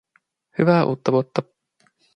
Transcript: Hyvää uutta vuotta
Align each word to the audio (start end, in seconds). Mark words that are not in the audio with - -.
Hyvää 0.57 0.83
uutta 0.83 1.11
vuotta 1.11 1.41